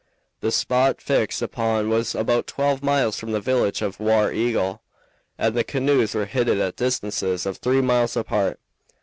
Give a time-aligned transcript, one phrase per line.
[0.39, 4.81] The spot fixed upon was about twelve miles from the village of War Eagle,
[5.37, 8.59] and the canoes were hidden at distances of three miles apart.